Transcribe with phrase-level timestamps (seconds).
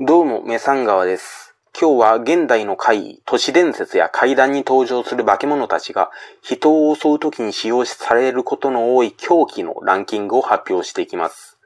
[0.00, 1.54] どうも、メサン川です。
[1.78, 11.58] 今日は現代の怪異、都市伝説や怪談に登場する化け物たちが人を襲う時に使用されることの多い狂気のランキングを発表していきます。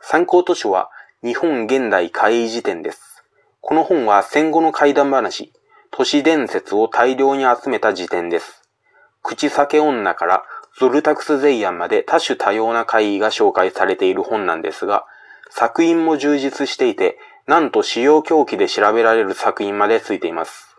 [0.00, 0.88] 参考図書は
[1.22, 3.24] 日本現代怪異辞典です。
[3.60, 5.52] この本は戦後の怪談話、
[5.90, 8.62] 都市伝説を大量に集めた辞典です。
[9.20, 10.44] 口裂け女から
[10.78, 15.04] ゾルタクスゼイアンまで多種多様な怪異が紹介されている本なんですが、
[15.50, 17.18] 作品も充実していて、
[17.50, 20.76] なんと使用狂気で調べられる作品までついています。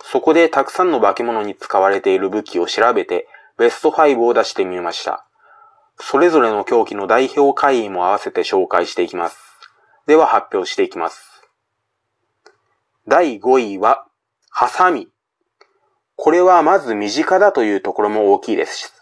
[0.00, 3.26] そこでたくさんの化け物に使われている武器を調べて、
[3.58, 5.26] ベスト5を出してみました。
[5.98, 9.38] それぞれの狂気の代表怪異も合わせて紹介していきます。
[10.06, 11.42] では発表していきます。
[13.08, 14.06] 第5位は、
[14.50, 15.08] ハサミ。
[16.14, 18.94] これはまず身近だというところも大きいです。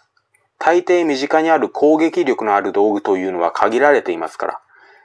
[0.57, 4.62] 大抵身近にある攻撃力のある道具というのは限られていますから。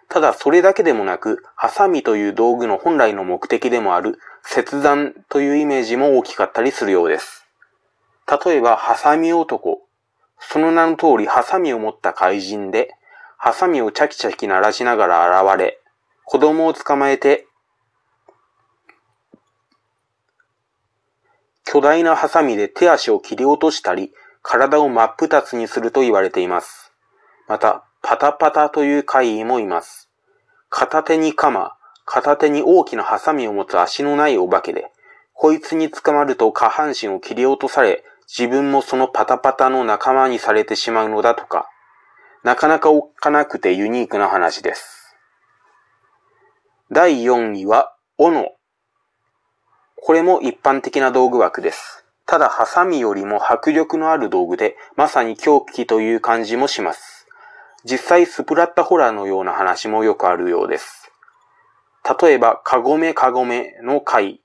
[0.08, 7.46] ただそれだけでもなく、ハサミという道具の本来の目的でもある切断というイメージも大きかったりするようです。
[8.44, 9.82] 例えば、ハサミ男。
[10.40, 12.94] その名の通り、ハサミを持った怪人で、
[13.36, 15.78] ハサミをチャキチャキ鳴らしながら現れ、
[16.24, 17.46] 子供を捕まえて、
[21.64, 26.92] 巨大なハサミで手足を切り落としたり、体を真っ二つにすると言われています。
[27.46, 30.08] また、パタパタという怪異もいます。
[30.70, 34.92] 片手に鎌、片手に大きなハサミを持つ足のないお化けで、
[35.34, 41.68] こいつに捕まると下半身を切り落とされ、自分もそのパタパタの仲間にされてしまうのだとか、
[42.44, 45.16] なかなかおっかなくてユニークな話です。
[46.90, 48.56] 第4位は、斧。
[50.00, 52.04] これも一般的な道具枠です。
[52.26, 57.17] ただ、ハサミよりも迫力のある道具で、まさに狂気という感じもします。
[57.90, 61.10] 実際、スプラッタホラーのような話もよくあるようです。
[62.20, 64.42] 例えば、かごめかごめの回。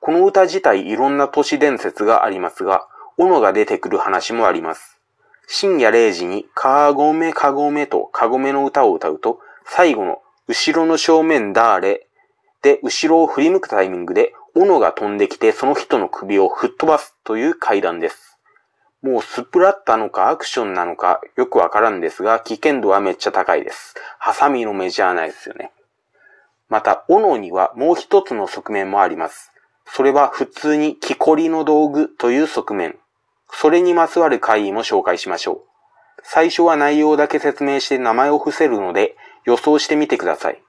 [0.00, 4.98] この歌自体いろんな都市伝説がありますが、斧が出てくる話もあります。
[5.46, 12.08] 深夜0時に、かごめかごめとかごめの歌を歌うと、最後の、後ろの正面だーれ
[12.62, 18.31] で、後ろを振り向くタイミングで、斧が飛んできてその人の首を吹っ飛ばすという階段です。
[19.02, 23.96] もうスプラッタのかアクションなのかよくわからんですが、危険度はめっちゃ高いです。
[24.18, 25.72] ハサミの目じゃないですよね。
[26.68, 29.50] また、斧にはもう一つの側面もあります。
[29.86, 32.96] それは普通に木こりの道具という側面。
[33.50, 35.60] それにまつわる会議も紹介しましょう。
[36.22, 40.62] 最初は内容だけ説明して名前を伏せるので予想してみてください。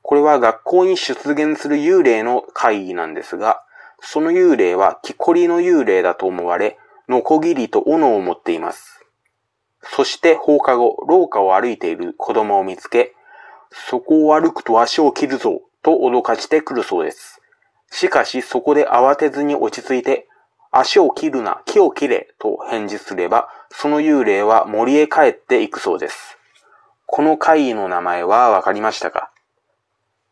[0.00, 3.62] これは学校に出現する幽霊の会議なんですが、
[4.00, 6.78] その幽霊は木こりの幽霊だと思われ、
[7.08, 9.04] ノコギリと斧を持っています。
[9.82, 13.14] そして放課後、廊下を歩いている子供を見つけ、
[13.70, 17.40] そこを歩くと足を切るぞ、と脅かしてくるそうです。
[17.90, 20.28] しかしそこで慌てずに落ち着いて、
[20.70, 26.36] 足を切るな、木を切れ、と返事すれば、その幽霊は森へ帰っていくそうです。
[27.06, 29.30] この会議の名前はわかりましたか？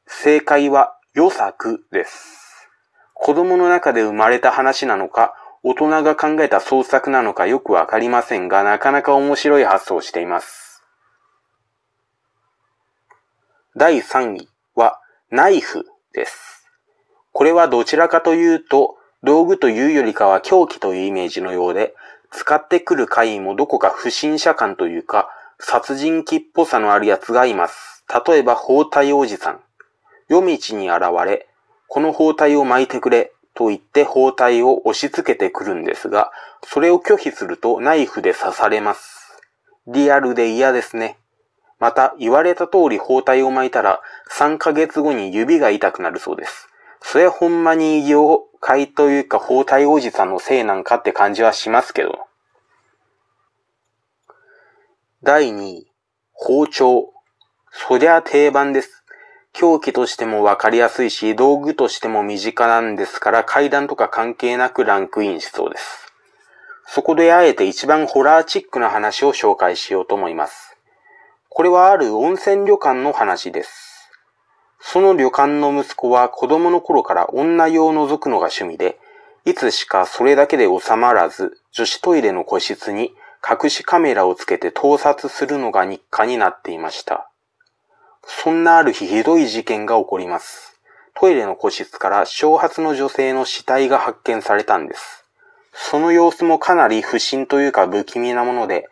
[0.07, 2.69] 正解は、予作です。
[3.15, 5.35] 子供の中で生まれた話なのか、
[5.69, 10.85] 大人が考えた創作なのかよくわかりませんが、なかなか面白い発想をしています。
[13.77, 15.85] 第3位は、ナイフ
[16.15, 16.69] です。
[17.33, 21.97] これはどちらかというと、道具というよりかは凶器というイメージのようで、
[22.31, 25.29] 使ってくる怪異もどこか不審者感というか、
[25.59, 28.05] 殺人鬼っぽさのあるやつがいます。
[28.25, 29.61] 例えば、包帯おじさん。
[30.29, 31.49] 夜道に現れ、
[31.89, 36.31] この包帯を巻いてくれ、と言って包帯を押し付けてくるんですが、
[36.63, 39.41] それを拒否するとナイフで刺されます。
[39.87, 41.19] リアルで嫌ですね。
[41.79, 44.01] また、言われた通り包帯を巻いたら、
[44.31, 46.69] 3ヶ月後に指が痛くなるそうです。
[47.03, 52.19] それほんまに異業界というか包帯おじさんのせいなんかって感じはしますけど。
[55.23, 55.93] 第2位、
[56.33, 57.13] 包丁。
[57.73, 59.05] そりゃ定番です。
[59.59, 66.13] 凶器としてもわかりやすいし、道具としても身近なんですから、階段とか関係なくランクインしそうです。
[66.87, 70.77] そこであえて一番ホラーチックな話を紹介しようと思います。
[71.49, 74.11] これはある温泉旅館の話です。
[74.79, 78.99] その旅館の息子は子供の頃から女用を覗くのが趣味で、
[79.47, 87.31] いつしかそれだけで収まらず、女子トイレの個室に隠しカメラをつけて盗撮するのが日課になっていました。
[88.27, 90.79] そんなある日ひどい事件が起こります。
[91.15, 95.25] トイレの個室から小髪の女性の死体が発見されたんです。
[95.73, 98.89] その様子もかなり不審というか不気味なもので、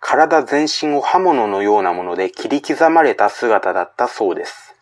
[0.00, 4.74] 体全身を刃物のようなもので切り刻まれた姿だったそうです。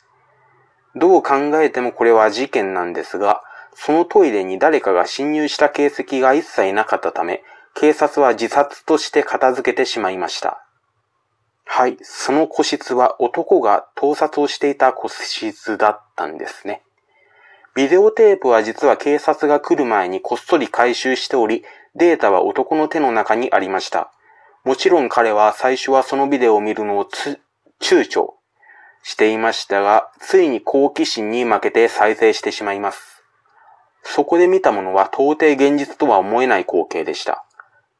[0.94, 3.42] どう考えてもこれは事件なんですが、
[3.74, 7.42] そのトイレに誰かが侵入した形跡が一切なかったため、
[7.74, 10.63] 警察は自殺として片付けてしまいました。
[11.64, 16.82] はい、その個室は男が盗撮をしていた個室だったんですね。
[17.74, 21.64] ビデオテープは実は警察が来る前にこっそり回収しており、
[21.96, 24.12] データは男の手の中にありました。
[24.62, 27.08] もちろん彼は最初はそのビデオを見るのを
[27.80, 28.28] 躊躇
[29.02, 33.22] していましたが、ついに好奇心に負けて再生してしまいます。
[34.04, 37.44] そこで見たものは到底現実とは思えない光景でした。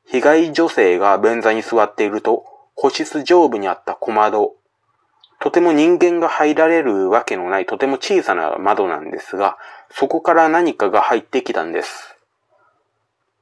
[0.06, 2.44] 被害女性が便座に座っていると、
[2.74, 4.54] 個室上部にあった小窓、
[5.40, 9.58] とても人間が入られるわけのないとても小さな窓なんですが、
[9.90, 12.16] そこから何かが入ってきたんです。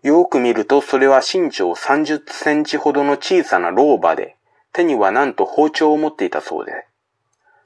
[0.02, 4.36] よく見るとそれは身長30センチほどの小さな老婆で、
[4.72, 6.86] 手にはなんと包丁を持っていたそうで、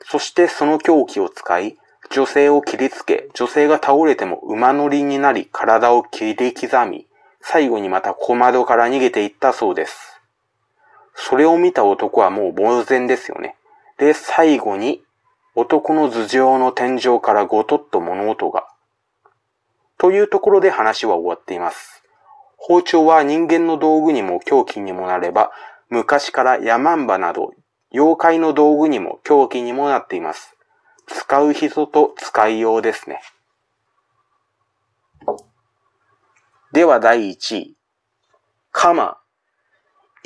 [0.05, 1.79] そしてその凶器を使い、
[2.11, 7.07] 女性を切りつけ、女性が倒れても馬乗りになり体を切り刻み、
[7.41, 10.16] 最後にまた小窓から逃げていったそうです。
[11.17, 13.57] それを見た男はもう呆然ですよね。
[13.99, 15.03] で、最後に
[15.55, 18.69] 男の頭上の天井からごとっと物音が。
[19.99, 22.03] というところで話は終わっています。
[22.59, 25.51] 包丁は人間の道具にも凶器にもなれば、
[25.89, 27.53] 昔からヤマンバなど
[27.93, 30.57] 妖怪の道具にも凶器にもなっています。
[31.07, 33.21] 使う人と使いようですね。
[36.73, 37.77] では第1位。
[38.71, 39.17] カマ。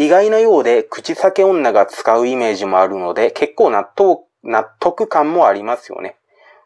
[0.01, 6.17] 意外なようで口裂け女が使うイメージもあるので結構納得、納得感もありますよね。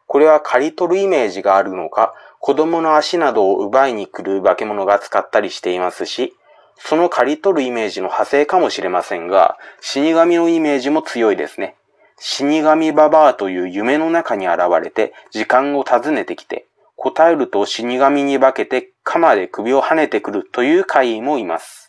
[0.07, 6.33] これは刈り取るイメージがあるのか、子供の足などを奪いに来る化け物が使ったりしていますし、
[6.77, 11.75] その刈り取るイメージの派生かもしれませんが、死神のイメージも強いですね。
[12.17, 21.84] 死神ババアという夢の中に現れて時間を尋ねてきて、答えると死神に化けて鎌で首を跳ねてくるという怪異もいます。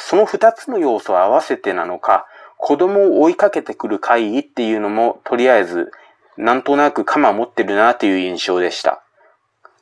[0.00, 5.92] その二つの要素を合わせてなのか、子供を追いかけてくる怪異っていうのも、とりあえず、
[6.36, 9.02] なんとなく鎌持ってるなという印象でした。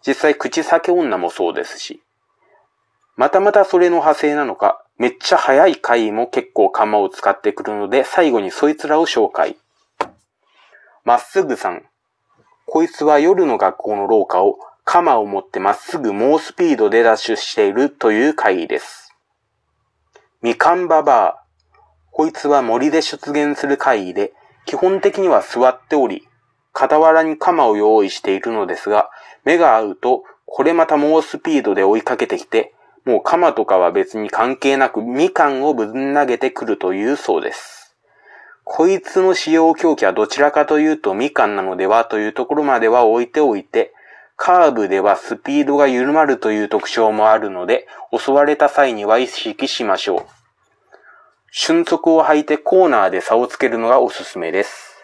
[0.06, 2.02] 実際、口裂け女もそうですし。
[3.16, 9.56] またまたそれの派生なのか、めっちゃ速い怪異も結構鎌を使ってくるので、最後にそいつらを紹介。
[11.04, 11.84] まっすぐさん。
[12.66, 19.05] こいつは夜の学校の廊下を鎌を持ってまっすぐ猛スピードでダッシュしているという怪異です。
[20.46, 21.42] みかんばばあ。
[22.12, 24.32] こいつは森で出現する怪異で、
[24.64, 26.28] 基本的には座っており、
[26.72, 29.10] 傍らに鎌を用意しているのですが、
[29.44, 37.96] 目が合うと、これまた猛スピードで追いかけてきて、もう鎌とかは別に関係なくみかんをぶん投げてくるというそうです。
[38.62, 43.92] こいつの使用狂気はどちらかというとみかんなのではというところまでは置いておいて、
[44.36, 50.35] カーブではスピードが緩まるという特徴もあるので、襲われた際には意識しましょう。
[51.58, 55.02] 瞬足を履いてコーナーで差をつけるのがおすすめです。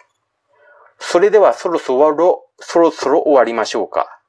[0.99, 4.21] それではそろそろ、そろそろ終わりましょうか。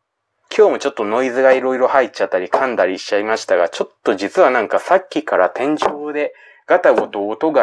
[0.56, 6.32] 今日もちょっとノイズがいろいろ入っちゃったり噛んだりしちゃいましたが、ちょっと実はなんかさっきから天井で
[6.66, 7.62] ガタゴト音が